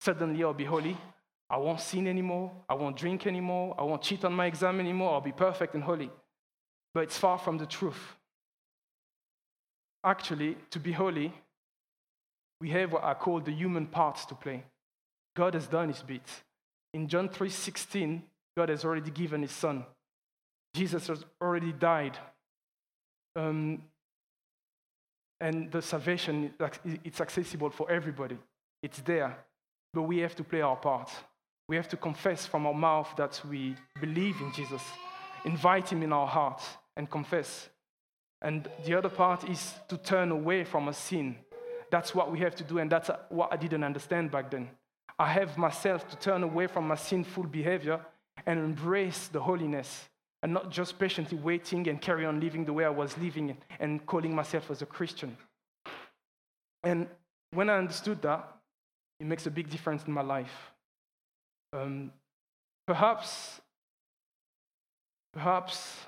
suddenly 0.00 0.42
I'll 0.44 0.54
be 0.54 0.64
holy. 0.64 0.96
I 1.48 1.58
won't 1.58 1.80
sin 1.80 2.06
anymore. 2.06 2.50
I 2.68 2.74
won't 2.74 2.96
drink 2.96 3.26
anymore. 3.26 3.74
I 3.78 3.82
won't 3.82 4.02
cheat 4.02 4.24
on 4.24 4.32
my 4.32 4.46
exam 4.46 4.80
anymore. 4.80 5.14
I'll 5.14 5.20
be 5.20 5.32
perfect 5.32 5.74
and 5.74 5.82
holy. 5.82 6.10
But 6.94 7.04
it's 7.04 7.18
far 7.18 7.38
from 7.38 7.58
the 7.58 7.66
truth. 7.66 8.16
Actually, 10.04 10.56
to 10.70 10.80
be 10.80 10.92
holy, 10.92 11.32
we 12.60 12.70
have 12.70 12.92
what 12.92 13.02
are 13.02 13.14
called 13.14 13.44
the 13.44 13.52
human 13.52 13.86
parts 13.86 14.24
to 14.26 14.34
play. 14.34 14.64
God 15.34 15.54
has 15.54 15.66
done 15.66 15.88
his 15.88 16.02
bit. 16.02 16.22
In 16.94 17.08
John 17.08 17.28
3:16, 17.28 18.22
God 18.56 18.68
has 18.68 18.84
already 18.84 19.10
given 19.10 19.42
his 19.42 19.52
son. 19.52 19.84
Jesus 20.74 21.06
has 21.06 21.24
already 21.40 21.72
died. 21.72 22.18
Um, 23.34 23.82
and 25.40 25.72
the 25.72 25.82
salvation, 25.82 26.54
it's 27.04 27.20
accessible 27.20 27.70
for 27.70 27.90
everybody. 27.90 28.38
It's 28.82 29.00
there. 29.00 29.44
But 29.92 30.02
we 30.02 30.18
have 30.18 30.36
to 30.36 30.44
play 30.44 30.60
our 30.60 30.76
part. 30.76 31.10
We 31.68 31.76
have 31.76 31.88
to 31.88 31.96
confess 31.96 32.46
from 32.46 32.66
our 32.66 32.74
mouth 32.74 33.12
that 33.16 33.40
we 33.48 33.76
believe 34.00 34.40
in 34.40 34.52
Jesus, 34.52 34.82
invite 35.44 35.90
him 35.90 36.02
in 36.02 36.12
our 36.12 36.26
heart, 36.26 36.62
and 36.96 37.10
confess. 37.10 37.68
And 38.40 38.68
the 38.84 38.94
other 38.94 39.08
part 39.08 39.48
is 39.48 39.74
to 39.88 39.96
turn 39.96 40.30
away 40.30 40.64
from 40.64 40.88
a 40.88 40.92
sin. 40.92 41.36
That's 41.90 42.14
what 42.14 42.30
we 42.30 42.38
have 42.40 42.54
to 42.56 42.64
do, 42.64 42.78
and 42.78 42.90
that's 42.90 43.10
what 43.28 43.52
I 43.52 43.56
didn't 43.56 43.84
understand 43.84 44.30
back 44.30 44.50
then. 44.50 44.70
I 45.22 45.28
have 45.28 45.56
myself 45.56 46.08
to 46.08 46.16
turn 46.16 46.42
away 46.42 46.66
from 46.66 46.88
my 46.88 46.96
sinful 46.96 47.44
behavior 47.44 48.00
and 48.44 48.58
embrace 48.58 49.28
the 49.28 49.38
holiness 49.38 50.08
and 50.42 50.52
not 50.52 50.68
just 50.68 50.98
patiently 50.98 51.38
waiting 51.38 51.86
and 51.86 52.00
carry 52.00 52.26
on 52.26 52.40
living 52.40 52.64
the 52.64 52.72
way 52.72 52.84
I 52.84 52.88
was 52.88 53.16
living 53.18 53.56
and 53.78 54.04
calling 54.04 54.34
myself 54.34 54.68
as 54.72 54.82
a 54.82 54.86
Christian. 54.86 55.36
And 56.82 57.06
when 57.52 57.70
I 57.70 57.78
understood 57.78 58.20
that, 58.22 58.52
it 59.20 59.26
makes 59.26 59.46
a 59.46 59.50
big 59.52 59.70
difference 59.70 60.02
in 60.08 60.12
my 60.12 60.22
life. 60.22 60.72
Um, 61.72 62.10
perhaps, 62.84 63.60
perhaps, 65.32 65.98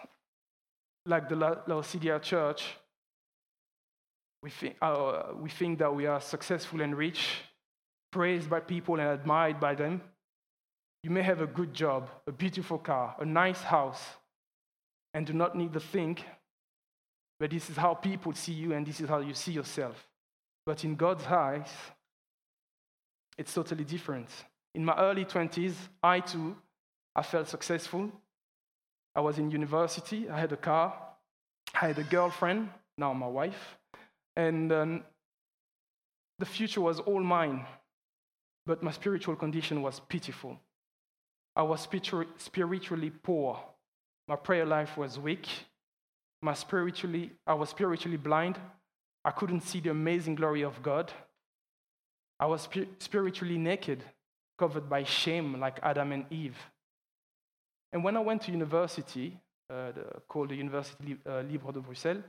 like 1.06 1.28
the 1.28 1.36
Laodicea 1.36 2.18
church, 2.18 2.64
we 4.42 4.50
think, 4.50 4.74
uh, 4.82 5.34
we 5.40 5.50
think 5.50 5.78
that 5.78 5.94
we 5.94 6.06
are 6.06 6.20
successful 6.20 6.80
and 6.80 6.98
rich 6.98 7.42
praised 8.14 8.48
by 8.48 8.60
people 8.60 8.94
and 9.00 9.08
admired 9.08 9.58
by 9.58 9.74
them. 9.74 10.00
You 11.02 11.10
may 11.10 11.22
have 11.22 11.40
a 11.40 11.48
good 11.48 11.74
job, 11.74 12.08
a 12.28 12.30
beautiful 12.30 12.78
car, 12.78 13.16
a 13.18 13.24
nice 13.24 13.60
house, 13.60 14.04
and 15.12 15.26
do 15.26 15.32
not 15.32 15.56
need 15.56 15.72
to 15.72 15.80
think, 15.80 16.24
but 17.40 17.50
this 17.50 17.68
is 17.68 17.76
how 17.76 17.92
people 17.94 18.32
see 18.32 18.52
you 18.52 18.72
and 18.72 18.86
this 18.86 19.00
is 19.00 19.08
how 19.08 19.18
you 19.18 19.34
see 19.34 19.50
yourself. 19.50 20.06
But 20.64 20.84
in 20.84 20.94
God's 20.94 21.26
eyes, 21.26 21.66
it's 23.36 23.52
totally 23.52 23.82
different. 23.82 24.28
In 24.76 24.84
my 24.84 24.96
early 24.96 25.24
20s, 25.24 25.74
I 26.00 26.20
too, 26.20 26.56
I 27.16 27.22
felt 27.22 27.48
successful. 27.48 28.12
I 29.16 29.22
was 29.22 29.38
in 29.38 29.50
university, 29.50 30.30
I 30.30 30.38
had 30.38 30.52
a 30.52 30.56
car, 30.56 30.94
I 31.74 31.88
had 31.88 31.98
a 31.98 32.04
girlfriend, 32.04 32.68
now 32.96 33.12
my 33.12 33.26
wife, 33.26 33.76
and 34.36 34.72
um, 34.72 35.04
the 36.38 36.46
future 36.46 36.80
was 36.80 37.00
all 37.00 37.20
mine 37.20 37.66
but 38.66 38.82
my 38.82 38.90
spiritual 38.90 39.36
condition 39.36 39.82
was 39.82 40.00
pitiful. 40.08 40.58
I 41.56 41.62
was 41.62 41.86
spiritually 42.38 43.10
poor. 43.10 43.60
My 44.26 44.36
prayer 44.36 44.64
life 44.64 44.96
was 44.96 45.18
weak. 45.18 45.46
My 46.42 46.54
spiritually, 46.54 47.30
I 47.46 47.54
was 47.54 47.68
spiritually 47.68 48.16
blind. 48.16 48.58
I 49.24 49.30
couldn't 49.30 49.62
see 49.62 49.80
the 49.80 49.90
amazing 49.90 50.34
glory 50.34 50.62
of 50.62 50.82
God. 50.82 51.12
I 52.40 52.46
was 52.46 52.68
spiritually 52.98 53.58
naked, 53.58 54.02
covered 54.58 54.88
by 54.88 55.04
shame 55.04 55.60
like 55.60 55.78
Adam 55.82 56.12
and 56.12 56.24
Eve. 56.30 56.56
And 57.92 58.02
when 58.02 58.16
I 58.16 58.20
went 58.20 58.42
to 58.42 58.50
university, 58.50 59.38
uh, 59.70 59.92
the, 59.92 60.04
called 60.26 60.48
the 60.48 60.56
University 60.56 61.16
uh, 61.24 61.42
Libre 61.48 61.72
de 61.72 61.80
Bruxelles, 61.80 62.22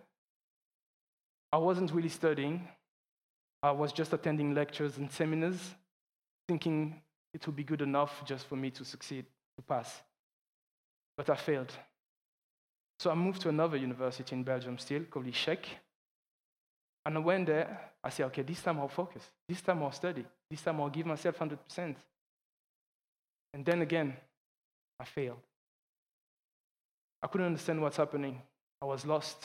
I 1.52 1.58
wasn't 1.58 1.92
really 1.92 2.10
studying. 2.10 2.68
I 3.64 3.72
was 3.72 3.92
just 3.92 4.14
attending 4.14 4.54
lectures 4.54 4.98
and 4.98 5.12
seminars 5.12 5.74
thinking 6.48 7.02
it 7.34 7.46
would 7.46 7.56
be 7.56 7.64
good 7.64 7.82
enough 7.82 8.24
just 8.26 8.46
for 8.48 8.56
me 8.56 8.72
to 8.72 8.86
succeed, 8.86 9.26
to 9.58 9.62
pass. 9.62 10.02
But 11.18 11.30
I 11.30 11.36
failed. 11.36 11.72
So 13.00 13.12
I 13.12 13.16
moved 13.16 13.42
to 13.42 13.50
another 13.50 13.78
university 13.78 14.36
in 14.36 14.44
Belgium 14.44 14.78
still, 14.78 15.04
called 15.04 15.26
Liège. 15.26 15.66
And 17.06 17.18
I 17.18 17.20
went 17.20 17.48
there, 17.48 17.92
I 18.04 18.10
said, 18.10 18.26
okay, 18.28 18.42
this 18.42 18.62
time 18.62 18.80
I'll 18.80 18.88
focus. 18.88 19.24
This 19.48 19.62
time 19.62 19.84
I'll 19.84 19.92
study. 19.92 20.26
This 20.50 20.62
time 20.62 20.82
I'll 20.82 20.90
give 20.90 21.06
myself 21.06 21.38
100%. 21.38 21.96
And 23.54 23.66
then 23.66 23.82
again, 23.82 24.16
I 25.00 25.06
failed. 25.06 25.40
I 27.22 27.28
couldn't 27.28 27.48
understand 27.48 27.82
what's 27.82 27.98
happening. 27.98 28.42
I 28.82 28.86
was 28.86 29.06
lost. 29.06 29.44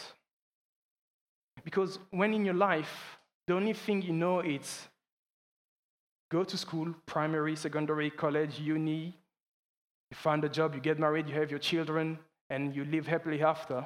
Because 1.65 1.99
when 2.11 2.35
in 2.35 2.45
your 2.45 2.55
life, 2.55 3.19
the 3.47 3.55
only 3.55 3.73
thing 3.73 4.03
you 4.03 4.13
know 4.13 4.41
is 4.41 4.89
go 6.31 6.45
to 6.45 6.57
school, 6.57 6.95
primary, 7.07 7.57
secondary, 7.57 8.11
college, 8.11 8.59
uni, 8.61 9.17
you 10.11 10.17
find 10.17 10.45
a 10.45 10.49
job, 10.49 10.75
you 10.75 10.81
get 10.81 10.99
married, 10.99 11.29
you 11.29 11.35
have 11.35 11.51
your 11.51 11.59
children, 11.61 12.19
and 12.49 12.75
you 12.75 12.85
live 12.85 13.07
happily 13.07 13.43
after. 13.43 13.85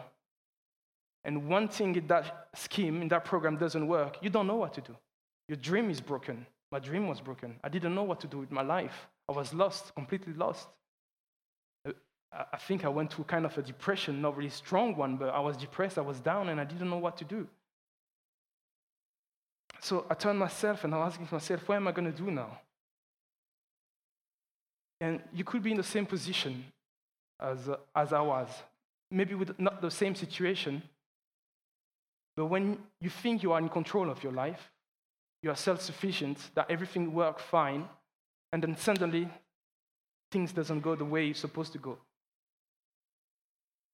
And 1.25 1.49
one 1.49 1.69
thing 1.69 1.97
in 1.97 2.07
that 2.09 2.49
scheme, 2.55 3.03
in 3.03 3.09
that 3.09 3.25
program 3.25 3.57
doesn't 3.57 3.87
work, 3.87 4.19
you 4.23 4.31
don't 4.31 4.47
know 4.47 4.57
what 4.57 4.75
to 4.75 4.81
do. 4.81 4.97
Your 5.49 5.57
dream 5.57 5.91
is 5.91 6.01
broken. 6.01 6.47
My 6.71 6.79
dream 6.79 7.09
was 7.09 7.21
broken. 7.21 7.57
I 7.63 7.69
didn't 7.69 7.95
know 7.95 8.03
what 8.03 8.21
to 8.21 8.27
do 8.27 8.39
with 8.39 8.51
my 8.51 8.63
life. 8.63 9.07
I 9.29 9.33
was 9.33 9.55
lost, 9.55 9.95
completely 9.95 10.35
lost. 10.35 10.69
Uh, 11.87 11.93
I 12.53 12.57
think 12.59 12.85
I 12.85 12.89
went 12.89 13.13
through 13.13 13.25
kind 13.25 13.47
of 13.47 13.57
a 13.57 13.63
depression, 13.63 14.21
not 14.21 14.37
really 14.37 14.51
strong 14.51 14.97
one, 14.97 15.17
but 15.17 15.29
I 15.31 15.41
was 15.41 15.57
depressed, 15.57 15.99
I 15.99 16.03
was 16.03 16.21
down, 16.21 16.49
and 16.49 16.61
I 16.61 16.65
didn't 16.65 16.91
know 16.91 16.99
what 16.99 17.17
to 17.19 17.25
do. 17.25 17.47
So 19.85 20.07
I 20.09 20.15
turned 20.15 20.39
myself 20.39 20.85
and 20.85 20.95
I 20.95 20.97
was 20.97 21.13
asking 21.13 21.29
myself, 21.31 21.69
what 21.69 21.75
am 21.75 21.87
I 21.87 21.93
going 21.93 22.11
to 22.11 22.19
do 22.19 22.31
now? 22.31 22.59
And 24.99 25.21
you 25.31 25.45
could 25.45 25.63
be 25.63 25.73
in 25.73 25.77
the 25.77 25.83
same 25.83 26.07
position 26.07 26.65
as, 27.39 27.69
uh, 27.69 27.77
as 27.95 28.15
I 28.15 28.23
was, 28.23 28.49
maybe 29.11 29.35
with 29.35 29.61
not 29.61 29.83
the 29.83 29.91
same 29.91 30.15
situation, 30.15 30.83
but 32.35 32.47
when 32.47 32.79
you 33.03 33.11
think 33.11 33.43
you 33.43 33.53
are 33.53 33.59
in 33.59 33.69
control 33.69 34.09
of 34.09 34.25
your 34.25 34.33
life, 34.33 34.73
you 35.43 35.51
are 35.51 35.57
self-sufficient, 35.57 36.39
that 36.55 36.71
everything 36.71 37.13
works 37.13 37.43
fine, 37.43 37.87
and 38.55 38.63
then 38.63 38.79
suddenly 38.79 39.29
things 40.33 40.51
doesn't 40.51 40.81
go 40.81 40.95
the 40.95 41.05
way 41.05 41.29
it's 41.29 41.41
supposed 41.41 41.73
to 41.73 41.79
go. 41.79 41.99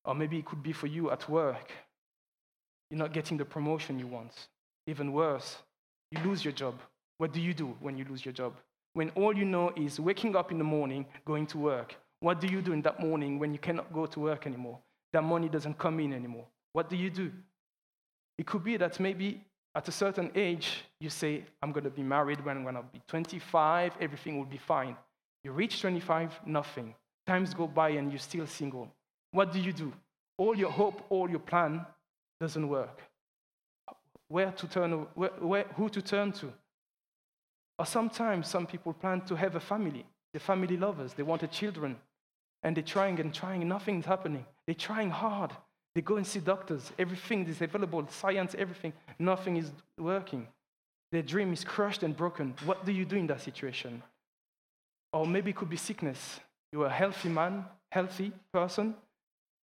Or 0.04 0.14
maybe 0.14 0.38
it 0.38 0.44
could 0.44 0.62
be 0.62 0.72
for 0.72 0.86
you 0.86 1.10
at 1.10 1.28
work. 1.28 1.72
You're 2.90 2.98
not 2.98 3.12
getting 3.12 3.38
the 3.38 3.44
promotion 3.44 3.98
you 3.98 4.06
want. 4.06 4.30
Even 4.86 5.12
worse, 5.12 5.56
you 6.10 6.22
lose 6.24 6.44
your 6.44 6.52
job. 6.52 6.74
What 7.18 7.32
do 7.32 7.40
you 7.40 7.54
do 7.54 7.76
when 7.80 7.96
you 7.96 8.04
lose 8.08 8.24
your 8.24 8.32
job? 8.32 8.54
When 8.94 9.10
all 9.10 9.36
you 9.36 9.44
know 9.44 9.72
is 9.76 10.00
waking 10.00 10.34
up 10.34 10.50
in 10.50 10.58
the 10.58 10.64
morning, 10.64 11.06
going 11.24 11.46
to 11.48 11.58
work. 11.58 11.96
What 12.20 12.40
do 12.40 12.48
you 12.48 12.60
do 12.60 12.72
in 12.72 12.82
that 12.82 13.00
morning 13.00 13.38
when 13.38 13.52
you 13.52 13.58
cannot 13.58 13.92
go 13.92 14.06
to 14.06 14.20
work 14.20 14.46
anymore? 14.46 14.78
That 15.12 15.22
money 15.22 15.48
doesn't 15.48 15.78
come 15.78 16.00
in 16.00 16.12
anymore. 16.12 16.46
What 16.72 16.90
do 16.90 16.96
you 16.96 17.10
do? 17.10 17.30
It 18.38 18.46
could 18.46 18.64
be 18.64 18.76
that 18.76 18.98
maybe 18.98 19.40
at 19.74 19.86
a 19.86 19.92
certain 19.92 20.30
age, 20.34 20.84
you 21.00 21.10
say, 21.10 21.44
I'm 21.62 21.72
going 21.72 21.84
to 21.84 21.90
be 21.90 22.02
married 22.02 22.44
when 22.44 22.56
I'm 22.56 22.62
going 22.62 22.74
to 22.74 22.82
be 22.82 23.00
25, 23.06 23.92
everything 24.00 24.36
will 24.36 24.44
be 24.44 24.58
fine. 24.58 24.96
You 25.44 25.52
reach 25.52 25.80
25, 25.80 26.40
nothing. 26.46 26.94
Times 27.26 27.54
go 27.54 27.66
by 27.66 27.90
and 27.90 28.10
you're 28.10 28.18
still 28.18 28.46
single. 28.46 28.88
What 29.30 29.52
do 29.52 29.60
you 29.60 29.72
do? 29.72 29.92
All 30.38 30.56
your 30.56 30.70
hope, 30.70 31.02
all 31.10 31.30
your 31.30 31.38
plan 31.38 31.86
doesn't 32.40 32.68
work 32.68 33.09
where 34.30 34.52
to 34.52 34.68
turn, 34.68 34.92
where, 35.14 35.30
where, 35.40 35.66
who 35.74 35.88
to 35.90 36.00
turn 36.00 36.32
to. 36.32 36.52
Or 37.78 37.84
sometimes 37.84 38.48
some 38.48 38.66
people 38.66 38.92
plan 38.92 39.20
to 39.22 39.34
have 39.34 39.56
a 39.56 39.60
family. 39.60 40.06
They're 40.32 40.40
family 40.40 40.76
lovers. 40.76 41.12
They 41.14 41.24
wanted 41.24 41.50
children. 41.50 41.96
And 42.62 42.76
they're 42.76 42.84
trying 42.84 43.18
and 43.18 43.34
trying. 43.34 43.66
Nothing's 43.66 44.06
happening. 44.06 44.46
They're 44.66 44.74
trying 44.74 45.10
hard. 45.10 45.50
They 45.94 46.00
go 46.00 46.16
and 46.16 46.26
see 46.26 46.38
doctors. 46.38 46.92
Everything 46.96 47.44
is 47.48 47.60
available, 47.60 48.06
science, 48.08 48.54
everything. 48.56 48.92
Nothing 49.18 49.56
is 49.56 49.72
working. 49.98 50.46
Their 51.10 51.22
dream 51.22 51.52
is 51.52 51.64
crushed 51.64 52.04
and 52.04 52.16
broken. 52.16 52.54
What 52.64 52.86
do 52.86 52.92
you 52.92 53.04
do 53.04 53.16
in 53.16 53.26
that 53.26 53.40
situation? 53.40 54.00
Or 55.12 55.26
maybe 55.26 55.50
it 55.50 55.56
could 55.56 55.70
be 55.70 55.76
sickness. 55.76 56.38
You're 56.70 56.86
a 56.86 56.90
healthy 56.90 57.30
man, 57.30 57.64
healthy 57.90 58.30
person, 58.52 58.94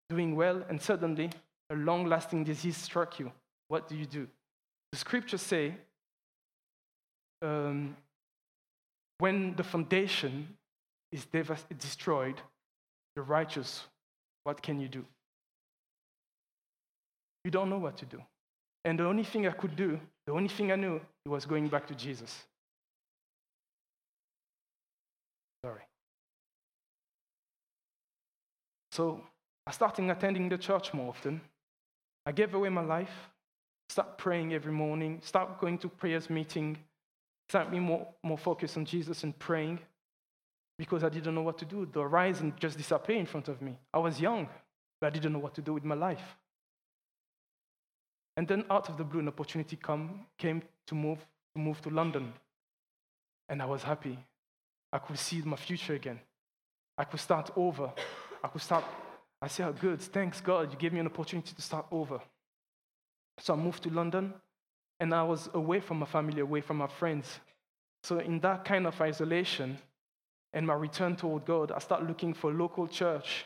doing 0.09 0.35
well, 0.35 0.65
and 0.69 0.83
suddenly 0.83 1.31
a 1.71 1.77
long 1.77 2.07
lasting 2.07 2.43
disease 2.43 2.77
struck 2.77 3.21
you. 3.21 3.31
What 3.69 3.87
do 3.87 3.95
you 3.95 4.07
do? 4.07 4.27
The 4.93 4.99
scriptures 4.99 5.43
say 5.43 5.75
um, 7.43 7.97
when 9.19 9.55
the 9.57 9.65
foundation 9.65 10.49
is 11.13 11.27
destroyed, 11.79 12.41
the 13.17 13.23
righteous, 13.23 13.85
what 14.45 14.63
can 14.63 14.81
you 14.81 14.89
do? 14.89 15.05
You 17.45 17.51
don't 17.51 17.71
know 17.71 17.79
what 17.79 17.97
to 17.99 18.07
do. 18.07 18.23
And 18.85 18.99
the 18.99 19.07
only 19.07 19.25
thing 19.25 19.47
I 19.47 19.51
could 19.51 19.77
do, 19.77 19.99
the 20.27 20.33
only 20.33 20.49
thing 20.49 20.73
I 20.73 20.77
knew, 20.77 21.01
was 21.27 21.45
going 21.45 21.69
back 21.69 21.87
to 21.89 21.95
Jesus. 21.95 22.45
Sorry. 25.65 25.83
So 28.93 29.21
I 29.67 29.73
started 29.73 30.09
attending 30.09 30.49
the 30.49 30.59
church 30.59 30.95
more 30.95 31.09
often. 31.09 31.41
I 32.25 32.33
gave 32.33 32.55
away 32.55 32.69
my 32.69 32.83
life, 32.83 33.31
start 33.89 34.19
praying 34.19 34.55
every 34.55 34.73
morning, 34.73 35.21
start 35.23 35.61
going 35.61 35.79
to 35.79 35.89
prayers 35.89 36.29
meeting, 36.29 36.79
start 37.49 37.71
being 37.71 37.83
more, 37.83 38.07
more 38.23 38.39
focused 38.39 38.77
on 38.77 38.85
Jesus 38.85 39.25
and 39.25 39.39
praying 39.39 39.79
because 40.79 41.03
I 41.03 41.09
didn't 41.09 41.35
know 41.35 41.43
what 41.43 41.59
to 41.59 41.65
do. 41.65 41.89
The 41.91 42.01
horizon 42.01 42.55
just 42.59 42.77
disappeared 42.77 43.21
in 43.21 43.27
front 43.27 43.49
of 43.49 43.61
me. 43.61 43.77
I 43.93 43.99
was 43.99 44.21
young, 44.21 44.49
but 45.01 45.09
I 45.09 45.11
didn't 45.11 45.33
know 45.33 45.39
what 45.39 45.55
to 45.55 45.63
do 45.63 45.75
with 45.75 45.85
my 45.85 45.95
life. 45.95 46.37
And 48.37 48.47
then 48.47 48.65
out 48.71 48.89
of 48.89 48.97
the 48.97 49.05
blue, 49.05 49.21
an 49.21 49.29
opportunity 49.29 49.77
come, 49.77 50.27
came 50.39 50.63
to 50.87 50.95
move, 50.95 51.19
to 51.57 51.61
move 51.61 51.81
to 51.83 51.91
London. 51.91 52.33
And 53.49 53.61
I 53.61 53.65
was 53.65 53.83
happy. 53.83 54.17
I 54.93 54.99
could 54.99 55.19
see 55.19 55.43
my 55.43 55.57
future 55.57 55.95
again. 55.95 56.21
I 56.97 57.05
could 57.05 57.21
start 57.21 57.51
over. 57.57 57.91
I 58.43 58.49
could 58.49 58.63
start, 58.63 58.85
I 59.43 59.49
said, 59.49 59.67
oh, 59.67 59.73
good, 59.73 60.01
thanks 60.01 60.41
God, 60.41 60.71
you 60.71 60.79
gave 60.79 60.93
me 60.93 61.01
an 61.01 61.07
opportunity 61.07 61.53
to 61.53 61.63
start 61.63 61.87
over. 61.91 62.21
So 63.39 63.55
I 63.55 63.57
moved 63.57 63.83
to 63.85 63.91
London, 63.91 64.35
and 65.01 65.15
I 65.15 65.23
was 65.23 65.49
away 65.55 65.81
from 65.81 66.01
my 66.01 66.07
family, 66.07 66.41
away 66.41 66.61
from 66.61 66.79
my 66.79 66.89
friends. 66.89 67.41
So 68.03 68.19
in 68.19 68.41
that 68.41 68.65
kind 68.65 68.87
of 68.87 69.01
isolation, 69.01 69.79
and 70.53 70.67
my 70.67 70.75
return 70.75 71.15
toward 71.17 71.45
God, 71.45 71.73
I 71.73 71.79
started 71.79 72.09
looking 72.09 72.35
for 72.35 72.53
local 72.53 72.87
church, 72.87 73.45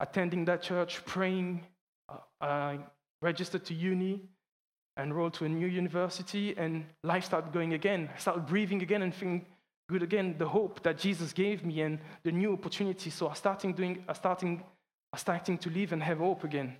attending 0.00 0.44
that 0.46 0.62
church, 0.62 1.04
praying. 1.04 1.62
Uh, 2.08 2.18
I 2.40 2.78
registered 3.20 3.64
to 3.66 3.74
uni, 3.74 4.22
enrolled 4.98 5.34
to 5.34 5.44
a 5.44 5.48
new 5.48 5.66
university, 5.66 6.54
and 6.56 6.84
life 7.02 7.24
started 7.24 7.52
going 7.52 7.74
again. 7.74 8.08
I 8.14 8.18
started 8.18 8.46
breathing 8.46 8.82
again 8.82 9.02
and 9.02 9.14
feeling 9.14 9.44
good 9.88 10.02
again. 10.02 10.36
The 10.38 10.48
hope 10.48 10.82
that 10.82 10.98
Jesus 10.98 11.32
gave 11.32 11.64
me 11.64 11.80
and 11.80 11.98
the 12.22 12.32
new 12.32 12.52
opportunity. 12.52 13.10
So 13.10 13.28
I 13.28 13.34
starting 13.34 13.72
doing, 13.72 14.04
I 14.08 14.12
starting, 14.12 14.62
I 15.12 15.16
starting 15.16 15.58
to 15.58 15.70
live 15.70 15.92
and 15.92 16.02
have 16.02 16.18
hope 16.18 16.44
again. 16.44 16.76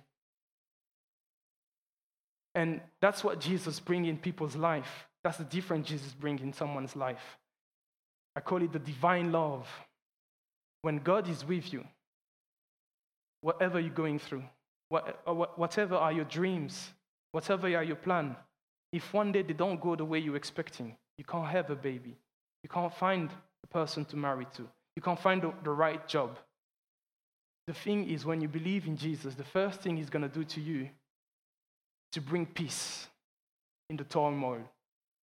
And 2.57 2.81
that's 3.01 3.23
what 3.23 3.39
Jesus 3.39 3.79
brings 3.79 4.07
in 4.07 4.17
people's 4.17 4.55
life. 4.55 5.05
That's 5.23 5.37
the 5.37 5.43
difference 5.43 5.87
Jesus 5.87 6.11
brings 6.13 6.41
in 6.41 6.51
someone's 6.51 6.95
life. 6.95 7.37
I 8.35 8.39
call 8.39 8.63
it 8.63 8.73
the 8.73 8.79
divine 8.79 9.31
love. 9.31 9.67
When 10.81 10.97
God 10.97 11.29
is 11.29 11.45
with 11.45 11.71
you, 11.71 11.83
whatever 13.41 13.79
you're 13.79 13.91
going 13.91 14.17
through, 14.17 14.43
uh, 14.91 15.33
whatever 15.55 15.97
are 15.97 16.11
your 16.11 16.25
dreams, 16.25 16.89
whatever 17.31 17.67
are 17.67 17.83
your 17.83 17.95
plan, 17.95 18.35
if 18.91 19.13
one 19.13 19.31
day 19.31 19.43
they 19.43 19.53
don't 19.53 19.79
go 19.79 19.95
the 19.95 20.05
way 20.05 20.17
you're 20.17 20.35
expecting, 20.35 20.97
you 21.19 21.25
can't 21.25 21.47
have 21.47 21.69
a 21.69 21.75
baby. 21.75 22.17
You 22.63 22.69
can't 22.69 22.93
find 22.93 23.29
a 23.63 23.67
person 23.67 24.03
to 24.05 24.17
marry 24.17 24.47
to. 24.55 24.63
You 24.95 25.03
can't 25.03 25.19
find 25.19 25.43
the 25.63 25.69
right 25.69 26.07
job. 26.07 26.39
The 27.67 27.73
thing 27.75 28.09
is, 28.09 28.25
when 28.25 28.41
you 28.41 28.47
believe 28.47 28.87
in 28.87 28.97
Jesus, 28.97 29.35
the 29.35 29.43
first 29.43 29.81
thing 29.81 29.95
he's 29.95 30.09
going 30.09 30.27
to 30.27 30.39
do 30.39 30.43
to 30.43 30.59
you 30.59 30.89
to 32.11 32.21
bring 32.21 32.45
peace 32.45 33.07
in 33.89 33.97
the 33.97 34.03
turmoil, 34.03 34.61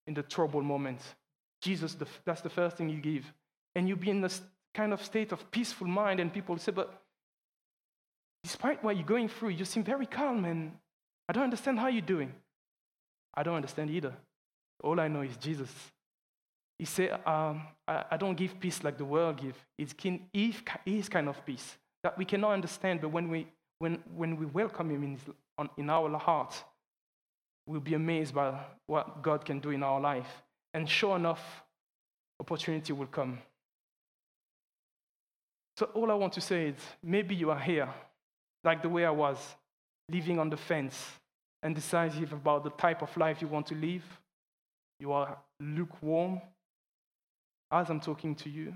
in 0.07 0.15
the 0.15 0.23
trouble 0.23 0.63
moment. 0.63 1.01
Jesus, 1.63 1.97
that's 2.25 2.41
the 2.41 2.51
first 2.51 2.77
thing 2.77 2.89
you 2.89 3.01
give. 3.01 3.33
And 3.75 3.89
you 3.89 3.97
be 3.97 4.11
in 4.11 4.21
this 4.21 4.43
kind 4.75 4.93
of 4.93 5.05
state 5.05 5.33
of 5.33 5.51
peaceful 5.51 5.87
mind, 5.87 6.21
and 6.21 6.33
people 6.33 6.57
say, 6.59 6.73
But 6.73 7.03
despite 8.43 8.85
what 8.85 8.97
you're 8.97 9.07
going 9.07 9.29
through, 9.29 9.51
you 9.51 9.65
seem 9.65 9.83
very 9.83 10.07
calm 10.07 10.45
and 10.45 10.73
I 11.29 11.33
don't 11.33 11.45
understand 11.45 11.79
how 11.79 11.89
you're 11.89 12.03
doing. 12.03 12.33
I 13.33 13.43
don't 13.43 13.57
understand 13.57 13.91
either. 13.91 14.13
All 14.83 15.01
I 15.01 15.09
know 15.09 15.23
is 15.23 15.37
Jesus. 15.39 15.71
He 16.79 16.85
said, 16.85 17.19
um, 17.25 17.63
I, 17.89 18.17
don't 18.19 18.37
give 18.37 18.61
peace 18.61 18.83
like 18.85 18.99
the 18.99 19.05
world 19.05 19.41
gives. 19.41 19.59
It's 19.79 19.95
his 20.85 21.09
kind 21.09 21.29
of 21.29 21.45
peace 21.47 21.79
that 22.03 22.19
we 22.19 22.25
cannot 22.25 22.53
understand, 22.53 23.01
but 23.01 23.09
when 23.09 23.31
we, 23.31 23.47
when, 23.79 24.03
when 24.15 24.37
we 24.37 24.47
welcome 24.47 24.91
him 24.91 25.03
in, 25.03 25.13
his, 25.13 25.23
on, 25.57 25.71
in 25.79 25.89
our 25.89 26.19
heart, 26.19 26.63
we'll 27.67 27.81
be 27.81 27.95
amazed 27.95 28.35
by 28.35 28.59
what 28.87 29.23
God 29.23 29.45
can 29.45 29.61
do 29.61 29.71
in 29.71 29.83
our 29.83 30.01
life. 30.01 30.43
And 30.73 30.89
sure 30.89 31.17
enough, 31.17 31.43
opportunity 32.41 32.93
will 32.93 33.07
come. 33.07 33.39
So 35.77 35.87
all 35.95 36.11
I 36.11 36.15
want 36.15 36.33
to 36.35 36.41
say 36.41 36.69
is 36.69 36.77
maybe 37.03 37.35
you 37.35 37.51
are 37.51 37.59
here 37.59 37.89
like 38.63 38.83
the 38.83 38.89
way 38.89 39.05
I 39.05 39.11
was, 39.11 39.39
living 40.11 40.39
on 40.39 40.51
the 40.51 40.57
fence, 40.57 40.97
indecisive 41.63 42.33
about 42.33 42.65
the 42.65 42.71
type 42.71 43.03
of 43.03 43.15
life 43.17 43.41
you 43.41 43.49
want 43.49 43.67
to 43.67 43.75
live. 43.75 44.03
You 45.01 45.13
are 45.13 45.37
lukewarm. 45.61 46.41
As 47.71 47.91
I'm 47.91 48.01
talking 48.01 48.35
to 48.37 48.51
you, 48.51 48.75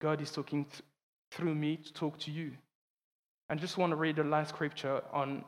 God 0.00 0.20
is 0.20 0.30
talking 0.30 0.64
th- 0.64 0.82
through 1.30 1.54
me 1.54 1.76
to 1.76 1.92
talk 1.92 2.18
to 2.20 2.30
you. 2.30 2.52
I 3.48 3.54
just 3.54 3.78
want 3.78 3.90
to 3.90 3.96
read 3.96 4.16
the 4.16 4.24
last 4.24 4.50
scripture 4.50 5.02
on 5.12 5.44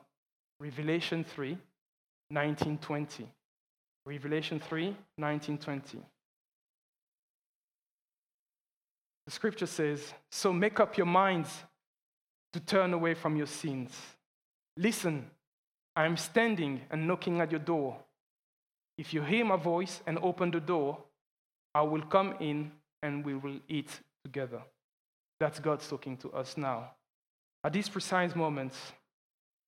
Revelation 0.60 1.24
3, 1.24 1.58
19, 2.30 2.78
20. 2.78 3.28
Revelation 4.06 4.60
3, 4.60 4.96
19, 5.18 5.58
20. 5.58 5.98
The 9.26 9.30
scripture 9.30 9.66
says, 9.66 10.12
So 10.30 10.52
make 10.52 10.80
up 10.80 10.96
your 10.96 11.06
minds 11.06 11.50
to 12.52 12.60
turn 12.60 12.92
away 12.94 13.14
from 13.14 13.36
your 13.36 13.46
sins. 13.46 13.92
Listen, 14.76 15.30
I 15.94 16.06
am 16.06 16.16
standing 16.16 16.80
and 16.90 17.06
knocking 17.06 17.40
at 17.40 17.50
your 17.50 17.60
door. 17.60 17.96
If 18.96 19.14
you 19.14 19.22
hear 19.22 19.44
my 19.44 19.56
voice 19.56 20.00
and 20.06 20.18
open 20.22 20.50
the 20.50 20.60
door, 20.60 20.98
I 21.74 21.82
will 21.82 22.02
come 22.02 22.34
in 22.40 22.72
and 23.02 23.24
we 23.24 23.34
will 23.34 23.60
eat 23.68 23.90
together. 24.24 24.62
That's 25.38 25.58
God 25.58 25.80
talking 25.80 26.16
to 26.18 26.30
us 26.32 26.56
now. 26.56 26.90
At 27.64 27.72
these 27.72 27.88
precise 27.88 28.34
moments, 28.34 28.76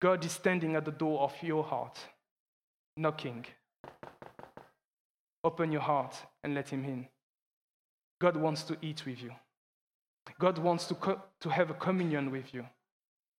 God 0.01 0.25
is 0.25 0.33
standing 0.33 0.75
at 0.75 0.85
the 0.85 0.91
door 0.91 1.21
of 1.21 1.35
your 1.43 1.63
heart, 1.63 1.99
knocking. 2.97 3.45
Open 5.45 5.73
your 5.73 5.81
heart 5.81 6.15
and 6.45 6.55
let 6.55 6.69
Him 6.69 6.85
in. 6.85 7.09
God 8.21 8.37
wants 8.37 8.63
to 8.65 8.77
eat 8.83 9.05
with 9.05 9.23
you. 9.23 9.33
God 10.39 10.59
wants 10.59 10.87
to, 10.87 10.95
co- 10.95 11.21
to 11.41 11.49
have 11.49 11.71
a 11.71 11.75
communion 11.75 12.31
with 12.31 12.55
you. 12.55 12.65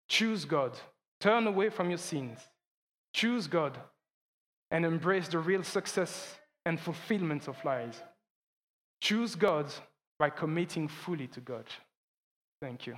Choose 0.09 0.43
God. 0.45 0.77
Turn 1.21 1.47
away 1.47 1.69
from 1.69 1.89
your 1.89 1.97
sins. 1.97 2.39
Choose 3.13 3.47
God 3.47 3.77
and 4.71 4.85
embrace 4.85 5.27
the 5.29 5.39
real 5.39 5.63
success 5.63 6.35
and 6.65 6.79
fulfillment 6.79 7.47
of 7.47 7.63
life. 7.63 8.01
Choose 8.99 9.35
God 9.35 9.71
by 10.19 10.29
committing 10.29 10.87
fully 10.87 11.27
to 11.27 11.39
God. 11.39 11.65
Thank 12.61 12.87
you. 12.87 12.97